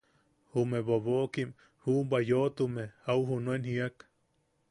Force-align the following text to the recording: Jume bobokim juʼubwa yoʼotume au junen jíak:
Jume 0.53 0.79
bobokim 0.87 1.49
juʼubwa 1.81 2.17
yoʼotume 2.31 2.83
au 3.11 3.19
junen 3.29 3.61
jíak: 3.67 3.95